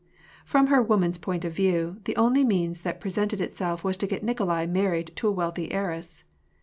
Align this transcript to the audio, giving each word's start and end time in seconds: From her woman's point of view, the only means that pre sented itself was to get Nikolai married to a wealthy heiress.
From 0.45 0.65
her 0.65 0.81
woman's 0.81 1.19
point 1.19 1.45
of 1.45 1.53
view, 1.53 1.97
the 2.05 2.15
only 2.15 2.43
means 2.43 2.81
that 2.81 2.99
pre 2.99 3.11
sented 3.11 3.39
itself 3.39 3.83
was 3.83 3.95
to 3.97 4.07
get 4.07 4.23
Nikolai 4.23 4.65
married 4.65 5.11
to 5.17 5.27
a 5.27 5.31
wealthy 5.31 5.71
heiress. 5.71 6.23